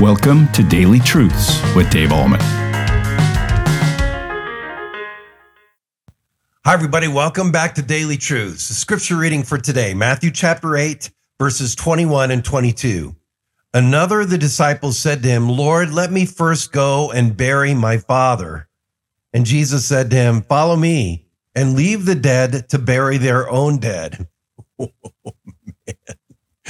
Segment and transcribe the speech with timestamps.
[0.00, 2.38] Welcome to Daily Truths with Dave Ahlman.
[6.66, 7.08] Hi, everybody.
[7.08, 8.68] Welcome back to Daily Truths.
[8.68, 13.16] The scripture reading for today, Matthew chapter 8, verses 21 and 22.
[13.72, 17.96] Another of the disciples said to him, Lord, let me first go and bury my
[17.96, 18.68] father.
[19.32, 21.24] And Jesus said to him, Follow me
[21.54, 24.28] and leave the dead to bury their own dead.
[24.78, 25.32] Oh,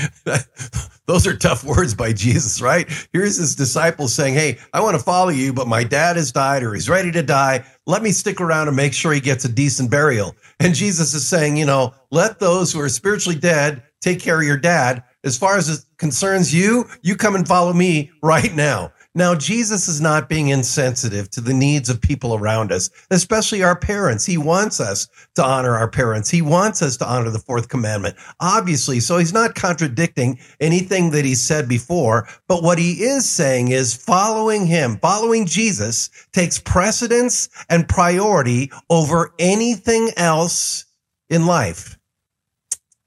[1.06, 2.90] Those are tough words by Jesus, right?
[3.12, 6.62] Here's his disciples saying, Hey, I want to follow you, but my dad has died
[6.62, 7.64] or he's ready to die.
[7.86, 10.34] Let me stick around and make sure he gets a decent burial.
[10.58, 14.46] And Jesus is saying, You know, let those who are spiritually dead take care of
[14.46, 15.04] your dad.
[15.24, 18.92] As far as it concerns you, you come and follow me right now.
[19.16, 23.74] Now, Jesus is not being insensitive to the needs of people around us, especially our
[23.74, 24.26] parents.
[24.26, 26.28] He wants us to honor our parents.
[26.28, 29.00] He wants us to honor the fourth commandment, obviously.
[29.00, 32.28] So he's not contradicting anything that he said before.
[32.46, 39.32] But what he is saying is following him, following Jesus takes precedence and priority over
[39.38, 40.84] anything else
[41.30, 41.98] in life.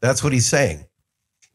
[0.02, 0.86] That's what he's saying.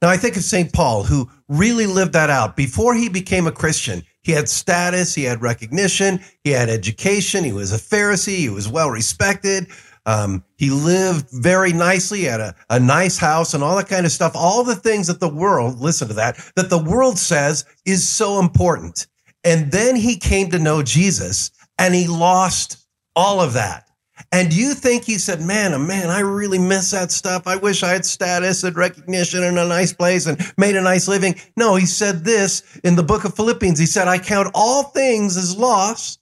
[0.01, 0.73] Now, I think of St.
[0.73, 2.55] Paul, who really lived that out.
[2.55, 7.53] Before he became a Christian, he had status, he had recognition, he had education, he
[7.53, 9.69] was a Pharisee, he was well respected.
[10.07, 14.13] Um, he lived very nicely, had a, a nice house and all that kind of
[14.13, 14.33] stuff.
[14.35, 18.39] All the things that the world, listen to that, that the world says is so
[18.39, 19.07] important.
[19.45, 23.89] And then he came to know Jesus and he lost all of that.
[24.31, 27.47] And you think he said, man, oh man, I really miss that stuff.
[27.47, 31.09] I wish I had status and recognition and a nice place and made a nice
[31.09, 31.35] living.
[31.57, 33.79] No, he said this in the book of Philippians.
[33.79, 36.19] He said, I count all things as loss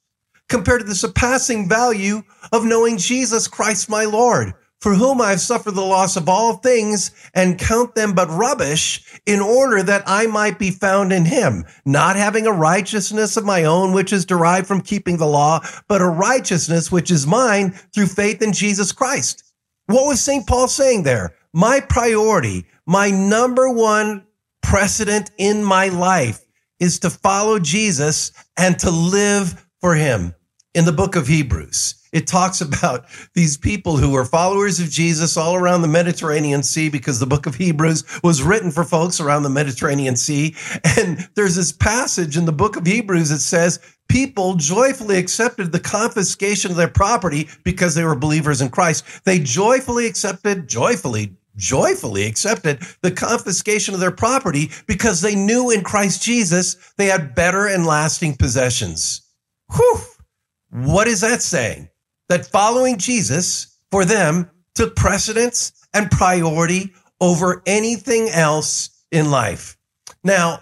[0.49, 4.53] compared to the surpassing value of knowing Jesus Christ, my Lord
[4.83, 9.01] for whom I have suffered the loss of all things and count them but rubbish
[9.25, 13.63] in order that I might be found in him, not having a righteousness of my
[13.63, 18.07] own, which is derived from keeping the law, but a righteousness which is mine through
[18.07, 19.53] faith in Jesus Christ.
[19.85, 20.45] What was St.
[20.45, 21.33] Paul saying there?
[21.53, 24.25] My priority, my number one
[24.61, 26.41] precedent in my life
[26.81, 30.35] is to follow Jesus and to live for him.
[30.73, 35.35] In the book of Hebrews, it talks about these people who were followers of Jesus
[35.35, 39.43] all around the Mediterranean Sea because the book of Hebrews was written for folks around
[39.43, 40.55] the Mediterranean Sea.
[40.97, 45.79] And there's this passage in the book of Hebrews that says, people joyfully accepted the
[45.79, 49.25] confiscation of their property because they were believers in Christ.
[49.25, 55.83] They joyfully accepted, joyfully, joyfully accepted the confiscation of their property because they knew in
[55.83, 59.21] Christ Jesus they had better and lasting possessions.
[59.75, 59.99] Whew.
[60.69, 61.89] What is that saying?
[62.29, 69.77] That following Jesus for them took precedence and priority over anything else in life.
[70.23, 70.59] Now,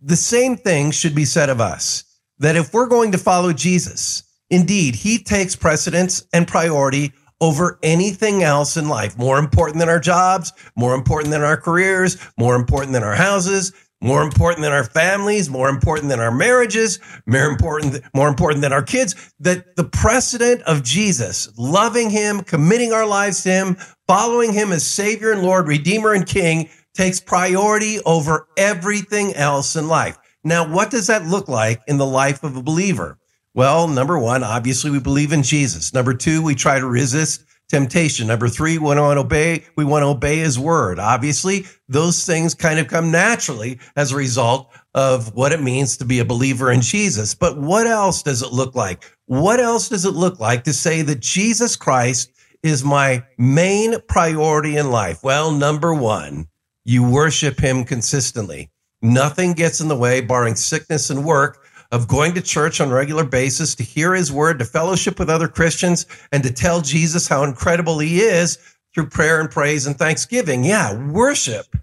[0.00, 2.04] the same thing should be said of us
[2.38, 8.42] that if we're going to follow Jesus, indeed, he takes precedence and priority over anything
[8.42, 9.18] else in life.
[9.18, 13.72] More important than our jobs, more important than our careers, more important than our houses,
[14.04, 18.72] more important than our families, more important than our marriages, more important, more important than
[18.72, 23.76] our kids, that the precedent of Jesus, loving him, committing our lives to him,
[24.06, 29.88] following him as savior and Lord, redeemer and king takes priority over everything else in
[29.88, 30.18] life.
[30.44, 33.18] Now, what does that look like in the life of a believer?
[33.54, 35.94] Well, number one, obviously we believe in Jesus.
[35.94, 38.26] Number two, we try to resist temptation.
[38.26, 40.98] Number three, we want to obey, we want to obey his word.
[40.98, 46.04] Obviously, those things kind of come naturally as a result of what it means to
[46.04, 47.34] be a believer in Jesus.
[47.34, 49.04] But what else does it look like?
[49.26, 52.32] What else does it look like to say that Jesus Christ
[52.62, 55.22] is my main priority in life?
[55.22, 56.48] Well, number one,
[56.84, 58.70] you worship him consistently.
[59.02, 61.63] Nothing gets in the way, barring sickness and work,
[61.94, 65.30] of going to church on a regular basis, to hear his word, to fellowship with
[65.30, 68.58] other Christians, and to tell Jesus how incredible he is
[68.92, 70.64] through prayer and praise and thanksgiving.
[70.64, 71.76] Yeah, worship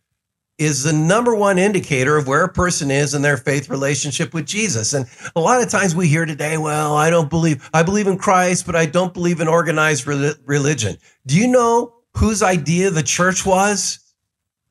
[0.58, 4.46] is the number one indicator of where a person is in their faith relationship with
[4.46, 4.94] Jesus.
[4.94, 8.18] And a lot of times we hear today, well, I don't believe, I believe in
[8.18, 10.98] Christ, but I don't believe in organized religion.
[11.26, 14.00] Do you know whose idea the church was?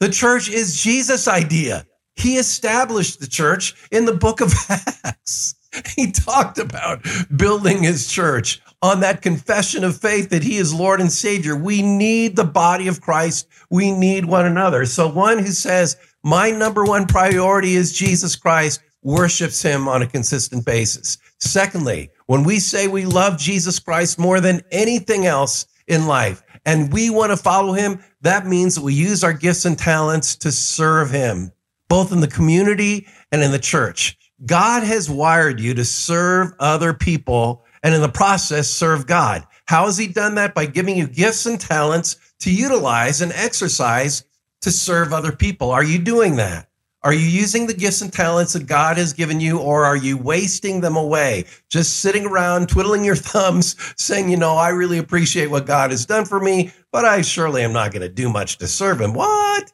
[0.00, 1.86] The church is Jesus' idea.
[2.16, 4.52] He established the church in the book of
[5.04, 5.54] Acts.
[5.96, 11.00] He talked about building his church on that confession of faith that he is Lord
[11.00, 11.54] and Savior.
[11.54, 13.46] We need the body of Christ.
[13.70, 14.84] We need one another.
[14.86, 20.06] So one who says, my number one priority is Jesus Christ worships him on a
[20.06, 21.18] consistent basis.
[21.38, 26.92] Secondly, when we say we love Jesus Christ more than anything else in life and
[26.92, 30.52] we want to follow him, that means that we use our gifts and talents to
[30.52, 31.52] serve him
[31.90, 34.16] both in the community and in the church.
[34.46, 39.44] God has wired you to serve other people and in the process serve God.
[39.66, 40.54] How has he done that?
[40.54, 44.24] By giving you gifts and talents to utilize and exercise
[44.60, 45.72] to serve other people.
[45.72, 46.68] Are you doing that?
[47.02, 50.18] Are you using the gifts and talents that God has given you, or are you
[50.18, 51.46] wasting them away?
[51.70, 56.06] Just sitting around twiddling your thumbs, saying, you know, I really appreciate what God has
[56.06, 59.14] done for me, but I surely am not going to do much to serve him.
[59.14, 59.72] What?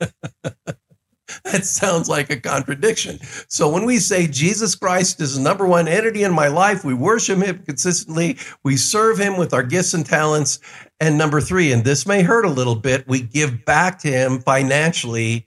[1.52, 3.18] that sounds like a contradiction.
[3.48, 6.94] So when we say Jesus Christ is the number one entity in my life, we
[6.94, 10.58] worship him consistently, we serve him with our gifts and talents.
[10.98, 14.40] And number three, and this may hurt a little bit, we give back to him
[14.40, 15.46] financially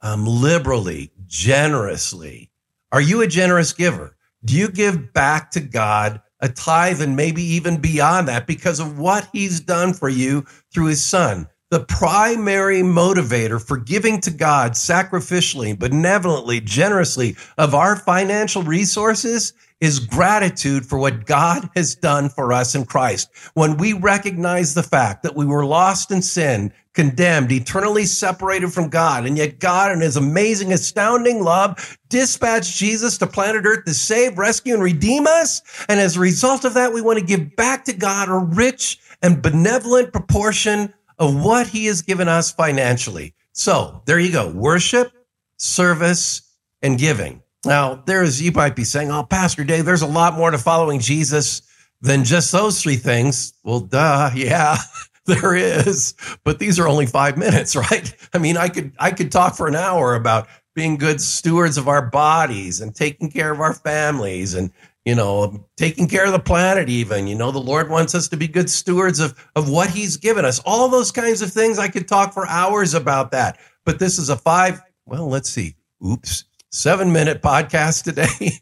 [0.00, 2.50] um, liberally, generously.
[2.90, 4.16] Are you a generous giver?
[4.44, 8.98] Do you give back to God a tithe and maybe even beyond that because of
[8.98, 11.48] what he's done for you through his son?
[11.72, 19.98] The primary motivator for giving to God sacrificially, benevolently, generously of our financial resources is
[19.98, 23.30] gratitude for what God has done for us in Christ.
[23.54, 28.90] When we recognize the fact that we were lost in sin, condemned, eternally separated from
[28.90, 33.94] God, and yet God, in his amazing, astounding love, dispatched Jesus to planet Earth to
[33.94, 35.62] save, rescue, and redeem us.
[35.88, 38.98] And as a result of that, we want to give back to God a rich
[39.22, 43.34] and benevolent proportion of what he has given us financially.
[43.52, 44.50] So there you go.
[44.50, 45.12] Worship,
[45.56, 46.42] service,
[46.82, 47.42] and giving.
[47.64, 50.98] Now, there's, you might be saying, oh, Pastor Dave, there's a lot more to following
[51.00, 51.62] Jesus
[52.00, 53.54] than just those three things.
[53.62, 54.78] Well, duh, yeah,
[55.26, 56.14] there is.
[56.44, 58.14] But these are only five minutes, right?
[58.32, 61.86] I mean, I could, I could talk for an hour about being good stewards of
[61.86, 64.72] our bodies and taking care of our families and,
[65.04, 67.26] you know, taking care of the planet, even.
[67.26, 70.44] You know, the Lord wants us to be good stewards of, of what He's given
[70.44, 70.60] us.
[70.64, 71.78] All those kinds of things.
[71.78, 73.58] I could talk for hours about that.
[73.84, 75.74] But this is a five, well, let's see.
[76.04, 78.58] Oops seven minute podcast today.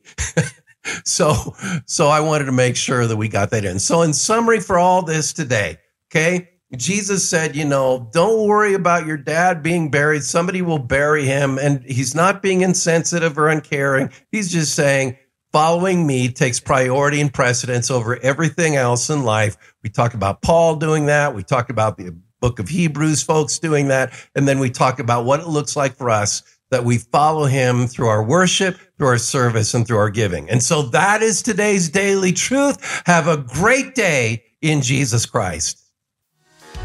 [1.04, 1.54] so,
[1.86, 3.78] so I wanted to make sure that we got that in.
[3.78, 5.78] So, in summary for all this today,
[6.10, 10.22] okay, Jesus said, you know, don't worry about your dad being buried.
[10.22, 11.58] Somebody will bury him.
[11.58, 14.10] And he's not being insensitive or uncaring.
[14.30, 15.16] He's just saying,
[15.52, 19.56] following me takes priority and precedence over everything else in life.
[19.82, 21.34] We talk about Paul doing that.
[21.34, 24.12] We talk about the book of Hebrews folks doing that.
[24.34, 27.86] And then we talk about what it looks like for us that we follow him
[27.86, 30.48] through our worship, through our service, and through our giving.
[30.48, 33.02] And so that is today's daily truth.
[33.06, 35.82] Have a great day in Jesus Christ.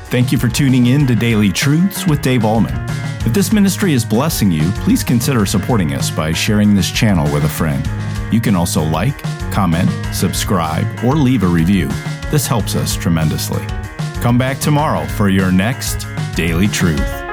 [0.06, 2.74] Thank you for tuning in to Daily Truths with Dave Ahlman.
[3.26, 7.44] If this ministry is blessing you, please consider supporting us by sharing this channel with
[7.44, 7.84] a friend.
[8.31, 11.88] You can also like, comment, subscribe, or leave a review.
[12.31, 13.66] This helps us tremendously.
[14.22, 17.25] Come back tomorrow for your next Daily Truth.